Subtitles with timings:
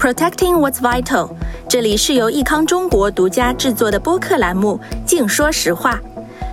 [0.00, 1.28] Protecting What's Vital，
[1.68, 6.00] 这里是由益康中国独家制作的播客栏目《净说实话》。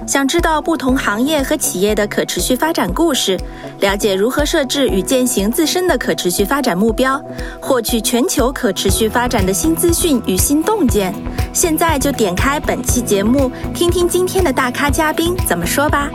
[0.06, 3.40] 想知道不同行业和企业的可持续发展故事，
[3.80, 7.18] 了解如何设置与践行自身的可持续发展目标，
[7.62, 11.16] 获取全球可持续发展的新资讯与新洞见，
[11.54, 16.10] 现在就点开本期节目，听听今天的大咖嘉宾怎么说吧。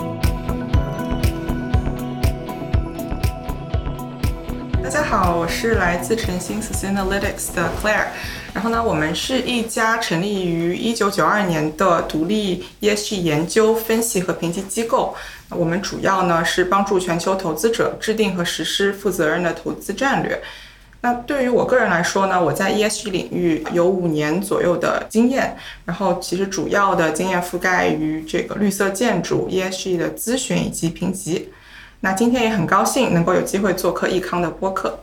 [5.13, 8.07] 好，我是来自晨星 Sustainalytics 的 Claire。
[8.55, 15.15] 然后呢，我们是一家成立于一九九二年的独立 ESG 研究、分析和评级机构。
[15.51, 20.41] 我们主要呢是帮助全球投资者制定和实施负责任的投资战略。
[21.03, 31.51] 那对于我个人来说呢，我在 ESG 领域有五年左右的经验，然后其实主要的经验覆盖于这个绿色建筑、ESG 的咨询以及评级。
[32.05, 34.99] 那今天也很高兴能够有机会做客益康的播客。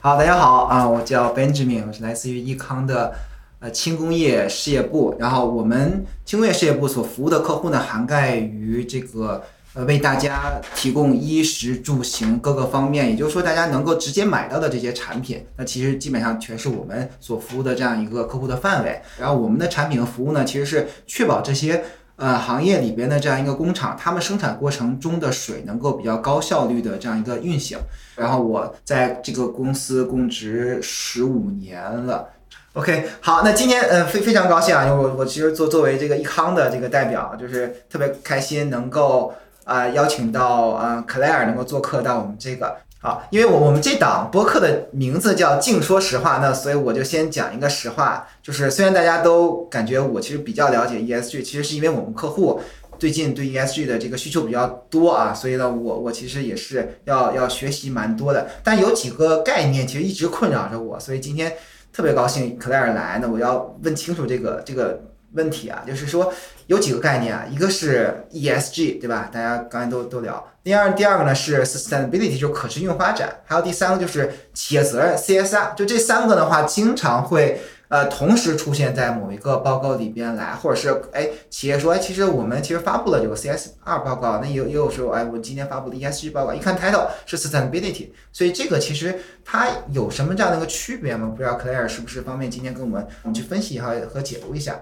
[0.00, 3.12] 好，大家好啊，我叫 Benjamin，我是来自于益康的
[3.60, 5.14] 呃轻工业事业部。
[5.18, 18.98] 然后我们轻工业事业部所服务的客户呢，涵盖于这个呃为大家提供衣食住行各个方面，也就是说大家能够直接买到的这些产品，那其实基本上全是我们所服务的这样一个客户的范围。
[19.20, 21.84] 然后我们的产品和服务呢，其实是确保这些。
[22.22, 27.76] 呃，行业里边的这样一个工厂，他们生产过程中的水能够比较高效率的这样一个运行。
[28.14, 32.28] 然后我在这个公司供职十五年了。
[32.74, 39.34] OK，好，那今天呃非非常高兴啊，因为我我其实作作为这个益康的这个代表，就是特别开心能够
[39.64, 42.76] 啊邀请到啊 Claire 能够做客到我们这个。
[43.04, 52.60] 好，因为我我们这档播客的名字叫“净说实话”，那所以我就先讲一个实话，就是虽然大家都感觉我其实比较了解 ESG，其实是因为我们客户
[53.00, 58.46] 最近对 ESG 的这个需求比较多啊，所以呢，我我其实也是要要学习蛮多的。
[58.62, 61.52] 但有几个概念其实一直困扰着我，所以今天
[61.92, 65.02] 特别高兴 Claire 来，那我要问清楚这个这个
[65.34, 66.32] 问题啊，就是说
[66.66, 69.30] 有几个概念啊，一个是 ESG，对吧？
[69.32, 70.48] 大家刚才都都聊。
[70.62, 91.26] 第二，第二个呢是 sustainability，就可持续发展，还有第三个就是企业责任 CSR，就这三个的话，经常会呃同时出现在某一个报告里边来，或者是哎企业说哎其实我们其实发布了这个 CSR 报告，那也有也有时候哎我今天发布的 ESG 报告，一看 title 是 sustainability，所以这个其实它有什么这样的一个区别吗？
[91.34, 94.80] 不知道 Claire 是不是方便今天跟我们我们去分析一下和解读一下。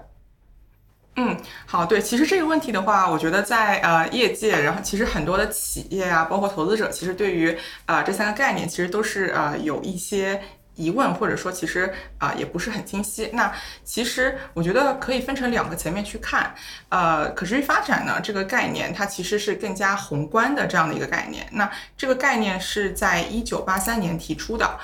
[1.17, 7.55] 嗯，好，对，其实这个问题的话，我觉得在呃业界，然后其实很多的企业啊，包括投资者，其实对于
[7.85, 10.41] 啊这三个概念，其实都是呃有一些
[10.75, 13.29] 疑问，或者说其实啊也不是很清晰。
[13.33, 16.55] 那其实我觉得可以分成两个层面去看，
[16.87, 21.45] 呃，可持续发展呢这个概念，它其实是更加宏观的这样的一个概念。
[21.51, 24.79] 那这个概念是在一九八三年提出的。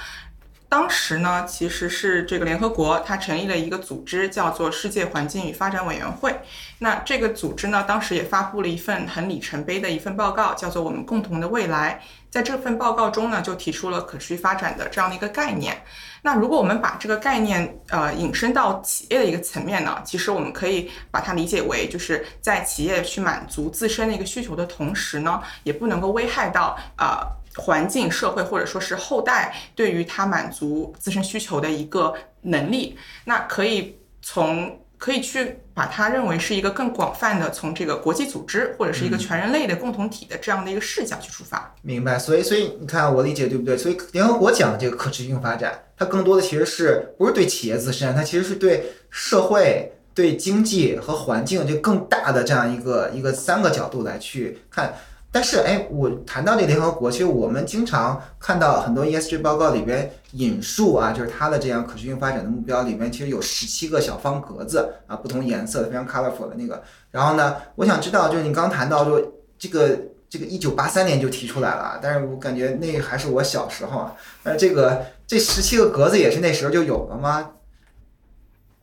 [0.69, 6.41] 当时呢，其实是这个联合国，它成立了一个组织，叫做世界环境与发展委员会。
[6.79, 12.01] 那这个组织呢，当时也发布了一份很里程碑的一份报告，叫做《我们共同的未来》。
[12.29, 15.81] 在这份报告中呢，就提出了可持续发展的这样的一个概念。
[16.23, 27.36] 那如果我们把这个概念呃引申到企业的一个层面呢，其实我们可以把它理解为，就是在企业去满足自身的一个需求的同时呢，也不能够危害到呃。
[27.57, 32.95] 环境、社会或者说是后代对于他满足自身需求的一个能力，
[33.25, 41.75] 那可以从可以去把它认为是一个更广泛的，从这个国际组织或者是一个全人类的共同体的这样的一个视角去出发。
[41.81, 43.77] 明白，所以所以你看我理解对不对？
[43.77, 54.93] 所以联合国讲的这个可持续性发展，它更多的其实是不是对企业自身，它其实是对社会、对经济和环境就更大的这样一个一个三个角度来去看。
[55.37, 66.81] 但是，哎，我谈到这联合国，其实我们经常看到很多 ESG 报告里边引述啊，就是它的这样可持续发展的目标里面，其实有十七个小方格子啊，不同颜色的，非常 colorful 的那个。
[67.11, 69.21] 然后呢，我想知道，就是你刚谈到说
[69.59, 69.95] 这个
[70.27, 74.15] 这个一九八三年就提出来了，但是我感觉那还是我小时候啊。
[74.41, 77.51] 那这个这十七个格子也是那时候就有了吗？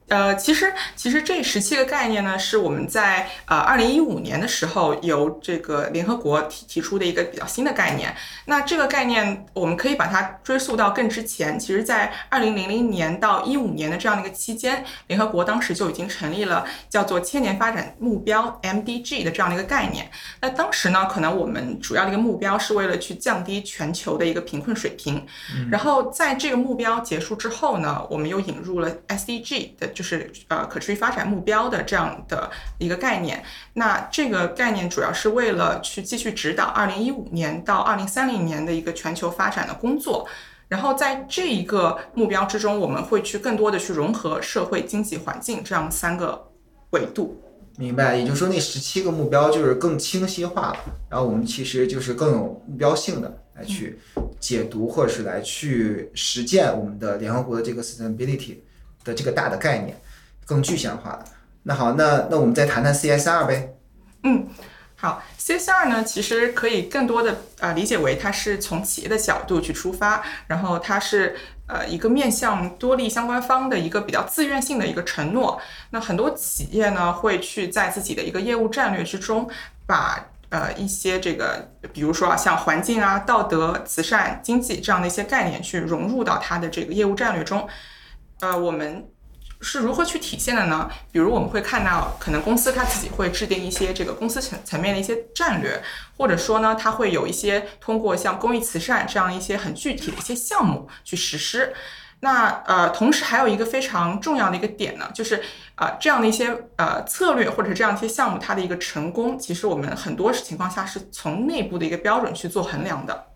[0.09, 8.15] 呃，其实其实这十七个概念呢，是我们在呃二零一五年的时候由这个联合国提提出的一个比较新的概念。
[8.45, 20.11] 那这个概念我们可以把它追溯到更之前，其实在二零零零年到一五年的这样的一个期间，联合国当时就已经成立了叫做千年发展目标 MDG 的这样的一个概念。
[20.43, 25.27] 那当时呢，可能我们主要的一个目标是为了去降低全球的一个贫困水平。
[25.71, 29.91] 然后在这个目标结束之后呢，我们又引入了 SDG 的。
[29.95, 33.43] 就是呃可持续发展目标的这样的一个概念，
[33.73, 40.29] 那这个概念主要是为了去继续指导二零一五年到二零三零年的一个全球发展的工作。
[40.67, 46.51] 然后在这一个目标之中，我们会去更多的去融合社会、经济、环境这样三个
[46.91, 47.41] 维度。
[47.77, 50.77] 明白，也就是说那十七个目标就是更清晰化了，
[51.11, 53.99] 然后我们其实就是更有目标性的来去
[54.41, 58.57] 解读或者是来去实践我们的联合国的这个 sustainability
[59.05, 59.97] 的这个大的概念，
[60.45, 61.25] 更具象化的。
[61.63, 63.75] 那好，那那我们再谈谈 CSR 呗。
[64.23, 64.49] 嗯。
[64.97, 71.37] 好，CSR 呢，其实可以更多的呃理解为它是从企业的角度去出发，然后它是
[71.67, 75.61] 呃一个面向多利相关方的一个比较自愿性的一个承诺。
[75.91, 79.47] 那很多企业呢会去在自己的一个业务战略之中，
[79.85, 87.69] 把呃一些这个，比如说啊像环境啊、道德、慈善、经济这样的一些概念去融入到它的这个业务战略中。
[88.45, 89.09] 呃，我们。
[89.61, 90.91] 是如何去体现的呢？
[91.11, 95.83] 比如我们会看到，可能公司它自己会制定一些这个公司层层面的一些战略，
[96.19, 101.73] 或者说呢，它会有一些通过像公益慈善这样一些很具体的一些项目去实施。
[102.21, 105.43] 那呃，同时还有一个非常重要的一个点呢，就是
[105.77, 113.29] 呃这样的一些呃策略或者这样一些项目，它的一个成功，其实我们很多情况下是从内部的一个标准去做衡量的。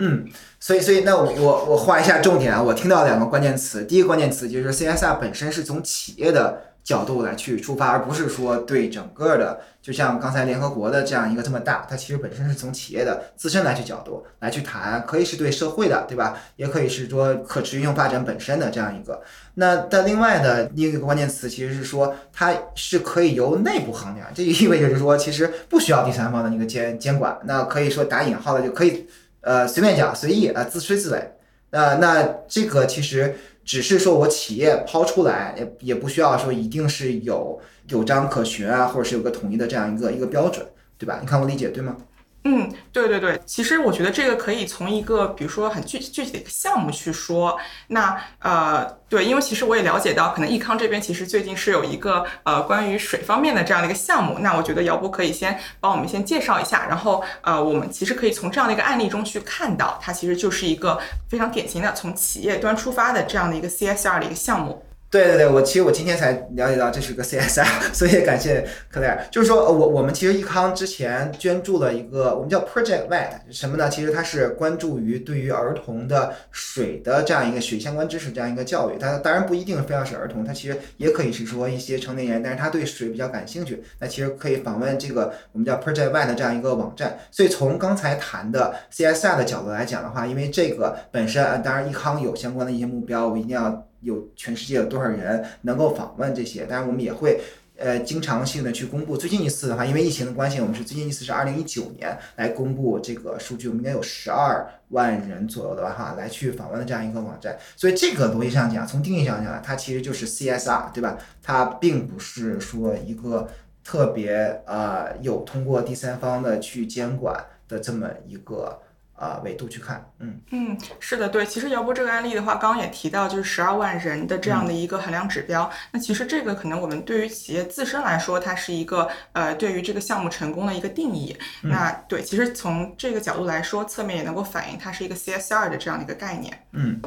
[0.00, 0.26] 嗯，
[0.60, 16.38] 所以所以那我我我画一下重点啊，我听到两个关键词，第一个关键词就是 CSR 本身是从企业的角度来去出发，而不是说对整个的，就像刚才联合国的这样一个这么大，它其实本身是从企业的自身来去角度来去谈，可以是对社会的，对吧？
[16.54, 19.20] 也可以是说可持续性发展本身的这样一个。
[19.54, 29.08] 那但另外的另一个关键词其实是说它是可以由内部衡量，这就意味着是说其实不需要第三方的那个监监管，那可以说打引号的就可以。
[29.40, 31.22] 呃，随便讲，随意啊，自吹自擂。
[31.70, 41.18] 那那这个其实只是说我企业抛出来，也也不需要说一定是有有章可循啊，或者是有个统一的这样一个一个标准，对吧？
[41.20, 41.96] 你看我理解对吗？
[42.44, 47.58] 嗯，对对对，其实我觉得这个可以从一个比如说很具具体的一个项目去说。
[47.88, 54.38] 那呃，对，因为其实我也了解到，可能易康这边其实最近是有一个呃关于水方面的这样的一个项目。
[54.38, 60.98] 那我觉得姚波可以先帮我们先介绍一下，然后呃，我们其实可以从这样的一个案例中去看到，它其实就是一个
[61.28, 64.84] 非常典型的从企业端出发的这样的一个 CSR 的一个项目。
[65.10, 67.64] 对对对，我其实我今天才了解到这是个 CSR，
[67.94, 69.26] 所以感谢克莱尔。
[69.32, 73.88] 就是说我我们其实益康之前捐助了一个我们叫 Project Wet，什么呢？
[73.88, 78.98] 其实它是关注于对于儿童的水的这样一个水相关知识这样一个教育。
[78.98, 87.18] 它当然不一定非要是儿童，它其实也可以是说一些成年人，但是他对水比较感兴趣，那其实可以访问这个我们叫 Project Wet 这样一个网站。
[87.30, 93.87] 所以从刚才谈的 CSR 的角度来讲的话，因为这个本身当然益康有相关的一些目标，我一定要。
[94.00, 96.66] 有全世界有多少人能够访问这些？
[96.66, 97.40] 当然，我们也会
[97.76, 99.16] 呃经常性的去公布。
[99.16, 107.58] 最近一次的话，因为疫情的关系，我们是最近一次是二零一九年来公布这个数据，我们应该有十二万人左右的哈来去访问的这样一个网站。
[107.76, 111.18] 所以这个逻辑上讲，从定义上讲，它其实就是 CSR，对吧？
[111.42, 113.48] 它并不是说一个
[113.82, 118.80] 特别呃有通过第三方的去监管的这么一个。
[119.18, 125.68] 啊，维度去看，嗯嗯，是的，对，其实姚波这个案例的话，刚刚也提到，就是十二万人的这样的一个衡量指标。
[125.90, 131.36] 那其实这个可能我们对于企业自身来说，它是一个呃，对于这个项目成功的一个定义。
[131.62, 136.56] 那对，其实从这个角度来说，侧面也能够反映它是一个 CSR 的这样的一个概念。
[136.70, 137.00] 嗯，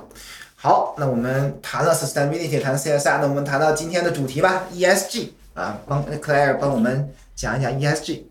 [0.56, 8.24] 好，那我们谈了 sustainability，谈 CSR，那我们谈到今天的主题吧，ESG 啊，帮 Claire 帮我们讲一讲 ESG。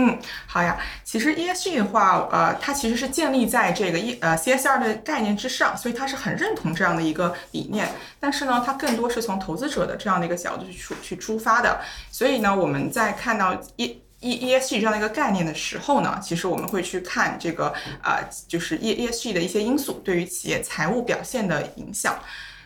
[0.00, 0.78] 嗯，好呀。
[1.04, 7.86] 其实 ESG 的话，呃，它其实是建立在这个 E 呃 CSR 的概念之上，所以它是很认同这样的一个理念。
[8.18, 11.80] 但是呢，它更多是从投资者的这样的一个角度去出去出发的。
[12.10, 22.18] 所以呢，我们在看到 E E ESG 这样的一个概念的时候呢，其实我们会去看这个呃，就是 E ESG 的一些因素对于企业财务表现的影响。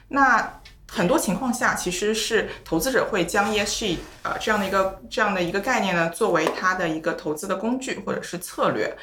[0.09, 0.61] 那
[0.95, 8.97] 很多情况下，其实是投资者会将 ESG 呃这样的一个这样的一个概念呢，作为他的一个投资的工具或者是策略。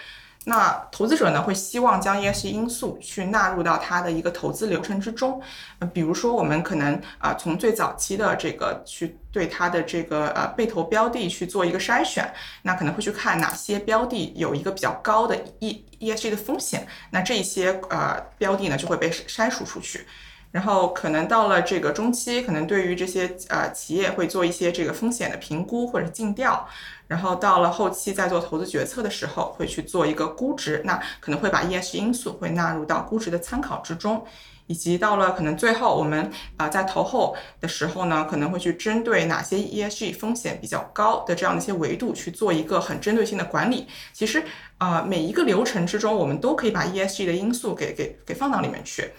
[0.46, 5.40] 那投资者呢，会希望将 ESG 因素去纳入到他的一个投资流程之中。
[5.80, 12.34] 呃，比如说我们可能啊，从最早期的这个去对它的这个呃被投标的去做一个筛选，
[12.64, 20.08] 那可能会去看哪些标的有一个比较高的 E ESG 的风险，那这些呃标的呢就会被筛除出去。
[20.52, 26.68] 然后可能到了这个中期，可能对于这些呃企业会做一些这个风险的评估或者尽调，
[27.08, 34.26] 然后到了后期在做投资决策的时候会去做一个估值，那可能会把 ESG 因素会纳入到估值的参考之中。
[34.68, 43.88] 以及到了可能最后，我们啊在投后的时候呢，可能会去针对哪些 ESG 风险比较高的这样的一些维度去做一个很针对性的管理。
[44.14, 44.42] 其实
[44.78, 49.12] 啊每一个流程之中，我们都可以把 ESG 的因素给给给放到里面去。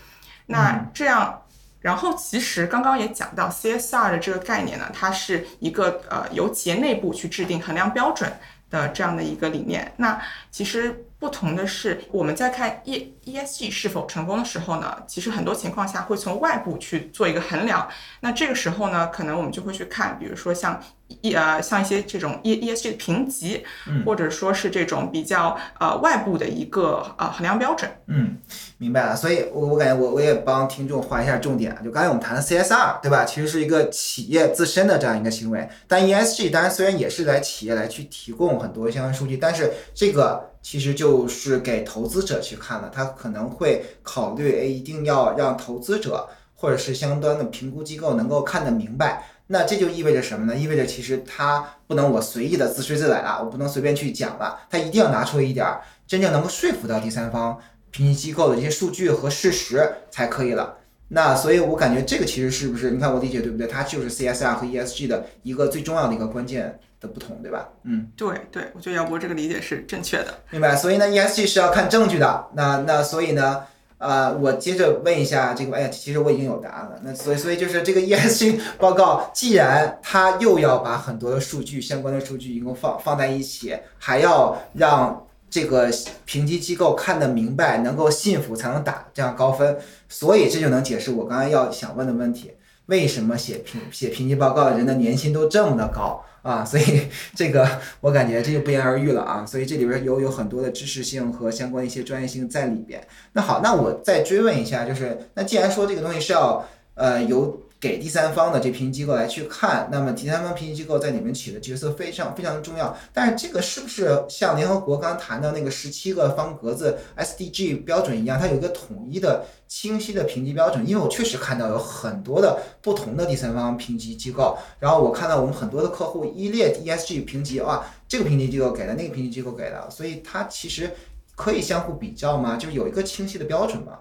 [0.46, 1.42] 那这样，
[1.80, 8.32] 然后其实刚刚也讲到 CSR 的这个概念呢，它是一个呃由企业内部去制定衡量标准
[8.70, 9.92] 的这样的一个理念。
[9.96, 10.20] 那
[10.50, 11.04] 其实。
[11.22, 17.88] 不同的是，我们在看 E E S G 是否成功的时候呢，其实很多情况下会从外部去做一个衡量。
[18.18, 20.82] 那这个时候呢，可能我们就会去看，比如说像
[21.20, 23.64] 一呃像一些这种 E E S G 的评级，
[24.06, 27.90] 或者说是这种比较呃外部的一个呃衡量标准。
[28.06, 28.38] 嗯，
[28.78, 29.14] 明白了。
[29.14, 31.76] 所以，我我感觉我我也帮听众划一下重点。
[31.84, 33.24] 就刚才我们谈的 C S R，对吧？
[33.24, 35.68] 其实是一个企业自身的这样一个行为。
[35.86, 40.48] 但 E S G 当然虽然也是来企业来去提供很多相关数据，但是这个。
[40.62, 49.26] 其实就是给投资者去看了，他可能会考虑，哎，一定要让投资者或者是相关的评估机构能够看得明白。
[49.52, 50.56] 那这就意味着什么呢？
[50.58, 55.66] 意味着其实他不能我随意的自吹自擂了，我不能随便去讲了，他一定要拿出一点
[56.06, 57.58] 真正能够说服到第三方
[57.90, 60.78] 评级机构的这些数据和事实才可以了。
[61.08, 62.90] 那所以，我感觉这个其实是不是？
[62.90, 63.66] 你看我理解对不对？
[63.66, 66.80] 它就是 CSR 和 ESG 的一个最重要的一个关键。
[67.02, 67.68] 的不同，对吧？
[67.82, 70.38] 嗯，对对，我觉得姚博这个理解是正确的。
[70.50, 70.76] 明白。
[70.76, 72.46] 所以呢，ESG 是要看证据的。
[72.54, 73.64] 那那所以呢，
[74.02, 77.00] 呃，我接着问一下这个，哎呀，其实我已经有答案了。
[77.04, 85.88] 那所以所以就是这个 ESG 报告，既然它又要把很多的数据相关的数据一共放放在一起，还要让这个
[86.24, 89.78] 评级机构看得明白，能够信服才能打这样高分。
[90.08, 92.50] 所以这就能解释我刚才要想问的问题：
[92.86, 96.24] 为什么写评写评级报告人的年薪都这么的高？
[96.42, 97.68] 啊， 所以这个
[98.00, 103.00] 我感觉这就不言而喻了啊，所以这里边有有很多的知识性和相关一些专业性在里边。
[103.32, 107.60] 那好，那我再追问一下，就是那既然说这个东西是要呃由。
[107.82, 112.96] 给第三方的这评级机构来去看，那么第三方评级机构在里面起的角色非常非常的重要。
[113.12, 120.88] 但是这个是不是像联合国刚谈到那个十七个方格子 SDG 标准一样，它有一个统一的清晰的评级标准？
[120.88, 130.88] 因为我确实看到有很多的不同的第三方评级机构，然后我看到我们很多的客户依列 ESG 评级，哇，这个评级机构给的，那个评级机构给的，所以它其实
[131.34, 132.56] 可以相互比较吗？
[132.56, 133.98] 就是有一个清晰的标准吗？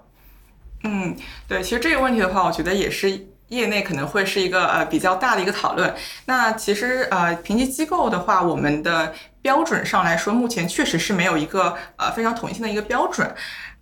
[0.84, 3.26] 嗯，对，其实这个问题的话，我觉得也是。
[3.52, 5.94] 业内可能会是一个呃比较大的一个讨论。
[6.26, 13.34] 那其实呃评级机构的话，我们的标准上来说，目前确实是没有一个呃非常统一性的一个标准。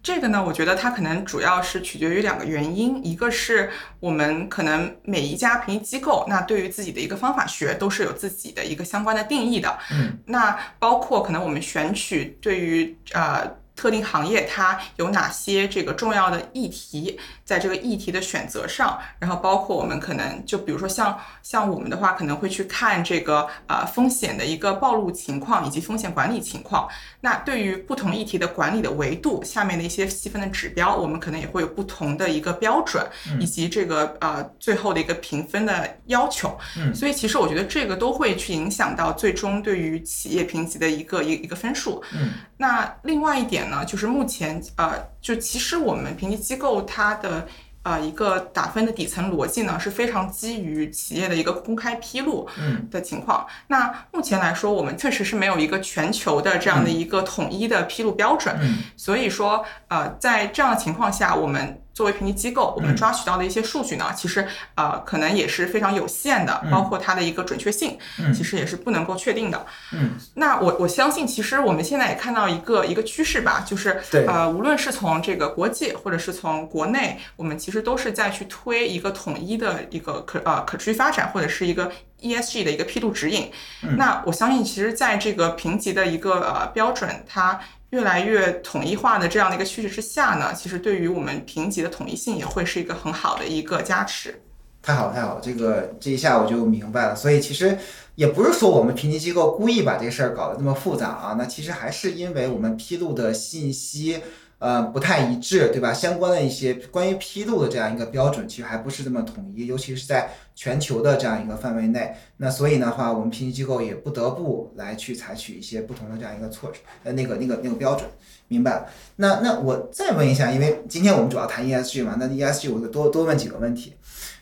[0.02, 9.78] 这个呢，我觉得它可能主要是取决于两个原因，一个是我们可能每一家评级机构，那对于自己的一个方法学都是有自己的一个相关的定义的。
[9.92, 10.18] 嗯。
[10.26, 13.60] 那包括可能我们选取对于呃。
[13.80, 26.90] 特定行业它有哪些这个重要的议题，在这个议题的选择上，然后包括我们可能就比如说像像我们的话，可能会去看这个呃风险的一个暴露情况以及风险管理情况。
[27.22, 33.08] 那对于不同议题的管理的维度，下面的一些细分的指标，我们可能也会有不同的一个标准，
[33.40, 36.58] 以及这个呃最后的一个评分的要求。
[36.78, 42.04] 嗯，所以其实我觉得这个都会去影响到最终对于企业评级的一个一一个分数。
[42.14, 43.69] 嗯，那另外一点。
[43.70, 47.48] 呢，就是目前呃，就其实我们评级机构它的
[47.84, 52.48] 呃一个打分的底层逻辑呢，是非常基于企业的一个公开披露
[52.92, 53.46] 的情况。
[53.68, 58.60] 那目前来说，我们确实是没有一个全球的这样的一个统一的披露标准。
[58.98, 61.82] 所以说呃，在这样的情况下，我们。
[62.00, 67.98] 作为评级机构，我们抓取到的一些数据呢，其实呃可能也是非常有限的，包括它的一个准确性，
[68.34, 69.66] 其实也是不能够确定的。
[69.92, 81.92] 嗯，那我我相信，其实我们现在也看到一个一个趋势吧，就是呃无论是从这个国际或者是从国内，我们其实都是在去推一个统一的一个可呃可持续发展或者是一个
[82.22, 83.52] ESG 的一个披露指引。
[83.98, 87.60] 那我相信，其实在这个评级的一个呃标准，它。
[87.92, 94.42] 越来越统一化的这样的一个趋势之下呢，其实对于我们评级的统一性也会是一个很好的一个加持。
[94.82, 97.16] 太好了，太好了，这个这一下我就明白了。
[97.16, 97.78] 所以其实
[98.16, 104.22] 也不是说我们评级机构故意把这事儿搞得那么复杂啊，那其实还是因为我们披露的信息
[104.60, 105.92] 呃不太一致，对吧？
[105.94, 112.14] 相关的一些关于披露的这样一个标准，其实还不是这么统一，尤其是在全球的这样一个范围内。
[112.38, 118.08] 那所以的话，我们评级机构也不得不来去采取一些不同的这样一个措施，呃，那个那个那个标准。
[118.50, 118.88] 明白了。
[119.18, 123.94] 那那我再问一下，因为今天我们主要谈 ESG 嘛，那 ESG 我就多多问几个问题。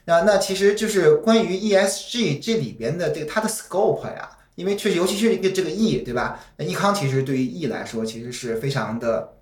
[0.05, 6.39] 那那其实就是关于 ESG 这里边的这个它的 scope 呀，因为确实尤其是一个这个 E 对吧？
[6.55, 9.36] 那易康其实对于 E 来说其实是非常的。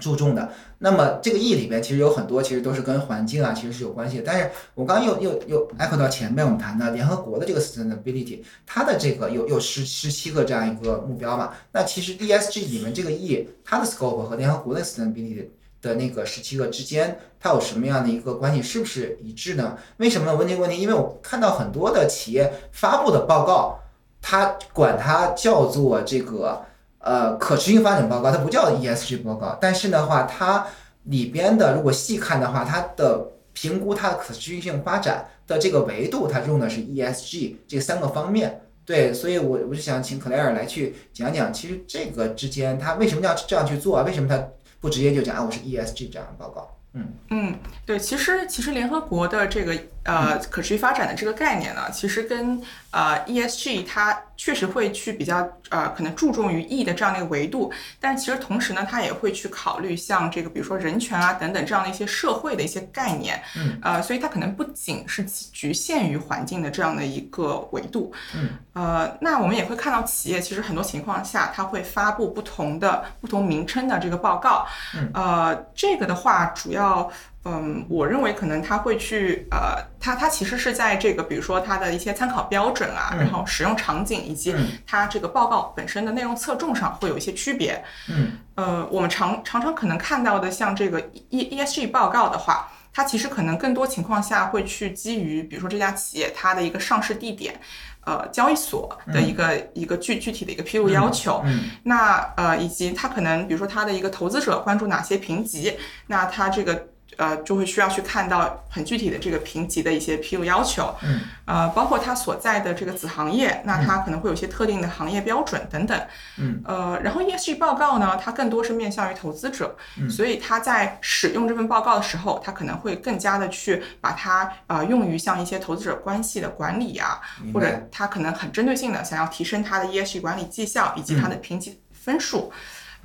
[0.00, 4.22] 注重的，那么这个 E 里边其实有很多，其实都是跟环境啊，其实是有关系的。
[4.26, 11.52] 但是我刚又又又 echo 到前面我们谈的联合国的这个 sustainability，它的这个有有十十七个这样一个目标嘛？
[11.72, 15.48] 那其实 ESG 里面这个 E，它的 scope 和联合国的 sustainability
[15.82, 18.62] 的那个十七个之间，它有什么样的一个关系？
[18.62, 19.76] 是不是一致呢？
[19.98, 20.34] 为什么呢？
[20.34, 23.78] 问这个问题，因为我看到很多的企业发布的报告，
[24.22, 26.64] 它管它叫做这个。
[27.02, 30.66] 呃，可持续发展报告它不叫 ESG 报告，但是的话，它
[31.04, 38.60] 里边的如果细看的话，它的评估它的可持续性发展的这个维度，它用的是 ESG 这三个方面。
[38.84, 44.04] 对，所以我我就想请克莱尔来去讲讲，其实这个之间它为什么要这样去做啊？
[44.04, 44.40] 为什么它
[44.80, 46.68] 不直接就讲啊，我是 ESG 这样的报告？
[46.94, 47.54] 嗯嗯，
[47.86, 74.66] 对，其实其实联合国的这个呃可持续发展的这个概念呢，其实跟呃 ESG 它确实会去比较呃可能注重于 E 的这样的一个维度，但其实同时呢，它也会去考虑像这个比如说人权啊等等这样的一些社会的一些概念，嗯，呃，所以它可能不仅是局限于环境的这样的一个维度，嗯，呃，那我们也会看到企业其实很多情况下它会发布不同的不同名称的这个报告，
[74.96, 77.10] 嗯，呃，这个的话主要。
[77.44, 84.54] 要，嗯，我认为可能他会去，呃，他他其实是在这个，比如说他的一些参考标准啊，然后使用场景以及
[84.86, 87.82] 他这个报告本身的内容侧重上会有一些区别。
[88.08, 97.60] 嗯，呃，我们常常常可能看到的像这个 E E S G 报告的话，它其实可能更多情况下会去基于，比如说这家企业它的一个上市地点。
[98.04, 101.40] 呃，交易所的一个一个具具体的一个披露要求，
[101.84, 105.76] 那呃，以及他可能比如说他的一个投资者关注哪些评级，
[106.08, 106.88] 那他这个。
[107.16, 116.00] 呃，就会需要去看到很具体的这个评级的一些披露要求，嗯，呃，包括它所在的这个子行业，那它可能会有一些特定的行业标准等等，
[116.38, 127.20] 嗯，呃，然后 ESG 报告呢，它更多是面向于投资者，嗯，所以他在使用这份报告的时候，他可能会更加的去把它呃用于像一些投资者关系的管理啊，
[127.52, 132.50] 或者他可能很针对性的想要提升他的 ESG 管理绩效以及他的评级分数，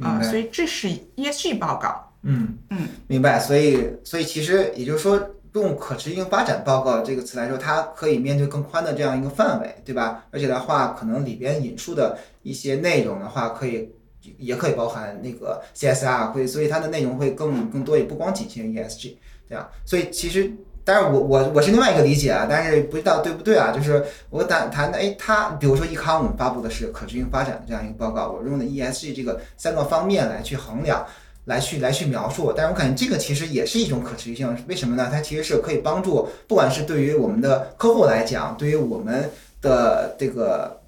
[0.01, 2.03] 啊，所以这是 ESG 报告。
[2.29, 3.39] 嗯嗯，明白。
[3.39, 5.17] 所以，所以其实也就是说，
[5.53, 10.25] 用可持续性发展报告这个词来说，它可以面对更宽的这样一个范围，对吧？
[10.29, 13.89] 而且的话，可能里边引出的一些内容的话，可以
[14.37, 19.13] 也可以包含那个 CSR，会，所以它的内容会更更多，也不光仅限于 ESG
[19.47, 19.67] 这样。
[19.85, 20.51] 所以其实，
[20.83, 23.71] 当然我我我是另外一个理解啊，但是不知道对不对啊？
[23.71, 31.05] 就是我谈谈的，哎，它比如说易康，我们发布的是可持续性发展的这样一个报告，我用的 ESG 这个三个方面来去衡量。
[31.47, 35.09] 来去来去描述，但是我感觉这个其实也是一种可持续性，为什么呢？
[35.11, 39.29] 它其实是可以帮助，不管是对于我们的客户来讲，对于我们
[39.61, 40.79] 的这个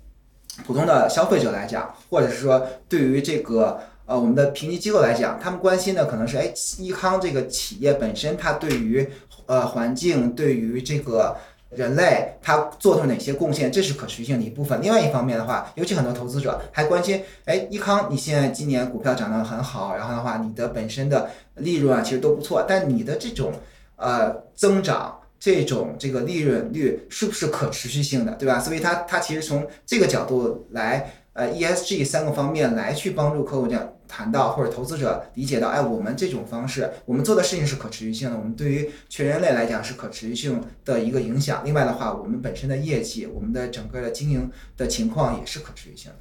[0.65, 9.09] 普通的消费者来讲，或者是说对于这个呃我们的评级机构来讲，他们关心的可能是哎，益康这个企业本身它对于
[9.47, 11.35] 呃环境，对于这个。
[11.69, 14.81] 人类他做出哪些贡献，这是可持续性的一部分。
[14.81, 23.53] 另外一方面的话，尤其很多投资者还关心，哎，益康你现在今年股票涨得很好，然后的话，你的本身的利润啊其实都不错，但你的这种
[23.95, 28.59] 呃增长，这种这个利润率是不是可持续性的，对吧？
[28.59, 31.13] 所以它它其实从这个角度来。
[31.31, 41.61] 呃，ESG 三个方面来去帮助客户这样谈到或者投资者理解到，哎，我们这种方式，我们做的事情是可持续性的，我们对于全人类来讲是可持续性的一个影响。
[41.63, 46.17] 另外的话，我们本身的业绩，我们的整个的经营的情况也是可持续性的。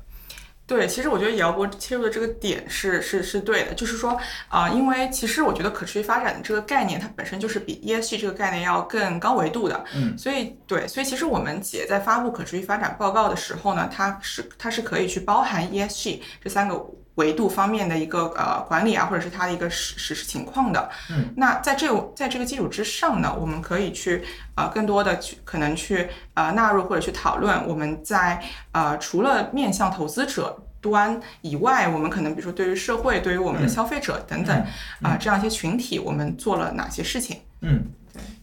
[0.66, 16.78] 对，其实我觉得姚博切入的这个点是是是对的，就是说啊，因为其实我觉得可持续发展的这个概念，它本身就是比 ESG 这个概念要更高维度的，嗯，所以对，所以其实我们企业在发布可持续发展报告的时候呢，它是它是可以去包含 ESG 这三个
[17.18, 24.24] 维度方面的一个呃管理啊，或者是它的一个实实施情况的，嗯，那在这在这个基础之上呢，我们可以去
[24.56, 30.56] 呃更多的去可能去呃纳入或者去讨论我们在呃除了面向投资者。
[30.80, 34.64] 端以外，我们可能比如说对于社会、对于我们的消费者等等
[35.02, 37.38] 啊这样一些群体，我们做了哪些事情？
[37.62, 37.82] 嗯，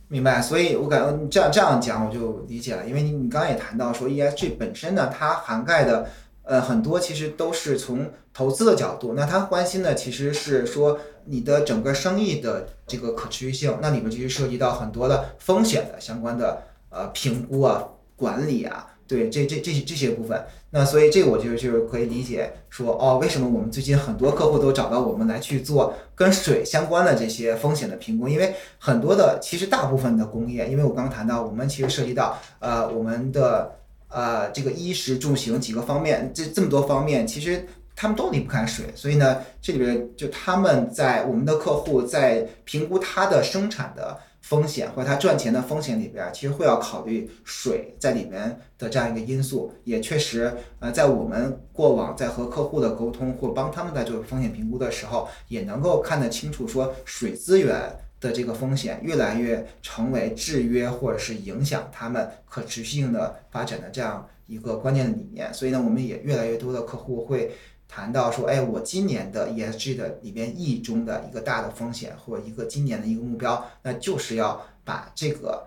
[0.09, 0.41] 明白。
[0.41, 6.09] 所以我感觉这样这样讲我就理解了，因为你你刚刚也谈到说 ESG 本身呢，它涵盖的
[6.43, 20.45] 呃很多其实都是从投资的角度，那他关心的其实是说你的整个生意的这个可持续性，那里面其实涉及到很多的风险的相关的呃评估啊、管理啊，对这这这些这些部分。
[20.71, 33.77] 那所以这我就就是可以理解说哦，为什么我们最近很多客户都找到我们来去做跟水相关的这些风险的评估，因为很多的其实大部分的工业，因为我刚刚谈到我们其实涉及到呃我们的
[34.09, 37.65] 呃这个衣食住行几个方面，这这么多方面其实。
[37.95, 49.71] 他们都离不开水，所以呢，这里边就他们在我们的客户在评估他的生产的风险或者他赚钱的风险里边，其实会要考虑水在里面的这样一个因素。
[49.85, 57.73] 也确实，呃，在我们过往在和客户的沟通或帮他们在做风险评估的时候，也能够看得清楚，说水资源
[58.19, 65.51] 的这个风险越来越成为制约或者是影响他们可持续性的发展的这样一个关键的理念。
[65.53, 67.51] 所以呢，我们也越来越多的客户会。
[67.95, 75.65] 谈到说，哎，我今年的 ESG 的里边 E 中的一个大的风险，或者一个今年的一个目标，那就是要把这个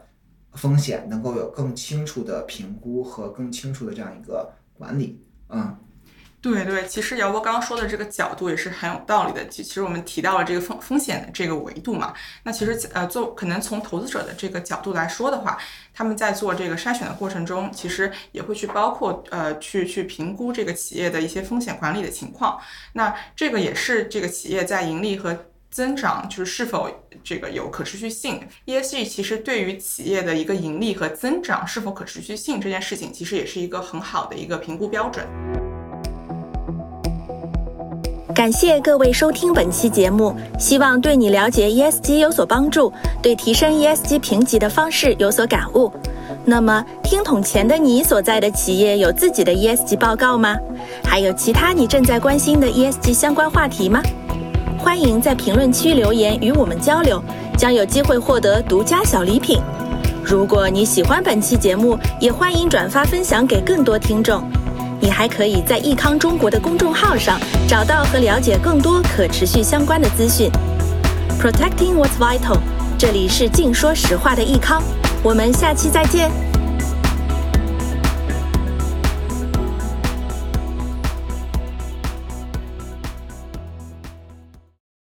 [0.52, 5.74] 风险能够有更清楚的评估和更清楚的这样一个管理，嗯。
[6.40, 9.48] 对对，其实姚波刚刚说的这个角度也是很有道理的。
[9.48, 15.58] 其其实我们提到了这个风风险的这个维度嘛，那其实呃，做可能从投资者的这个角度来说的话，
[15.92, 22.60] 他们在做这个筛选的过程中，其实也会去包括呃去去评估这个企业的一些风险管理的情况。
[22.92, 26.88] 那这个也是这个企业在盈利和增长就是是否
[27.24, 28.46] 这个有可持续性。
[28.64, 35.26] ESG 其实对于企业的一个盈利和增长是否可持续性这件事情，其实也是一个很好的一个评估标准。
[38.38, 45.90] 感谢各位收听本期节目，希望对你了解 ESG 有所帮助，对提升 ESG 评级的方式有所感悟。
[46.44, 50.56] 那么，听筒前的你所在的企业有自己的 ESG 报告吗？
[51.02, 54.00] 还有其他你正在关心的 ESG 相关话题吗？
[54.78, 57.20] 欢迎在评论区留言与我们交流，
[57.56, 59.60] 将有机会获得独家小礼品。
[60.22, 64.40] 如果你喜欢本期节目，也欢迎转发分享给更多听众。
[65.00, 70.50] 你还可以在益康中国的公众号上找到和了解更多可持续相关的资讯。
[71.40, 72.58] Protecting what's vital，
[72.98, 74.82] 这里是净说实话的益康，
[75.22, 76.47] 我们下期再见。